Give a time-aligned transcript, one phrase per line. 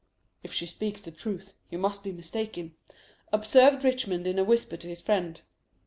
[0.41, 2.73] "If she speaks the truth, you must be mistaken,"
[3.31, 5.39] observed Richmond in a whisper to his friend.